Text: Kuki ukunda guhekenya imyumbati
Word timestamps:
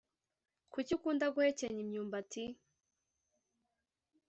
Kuki 0.71 0.91
ukunda 0.97 1.25
guhekenya 1.35 1.79
imyumbati 1.85 2.43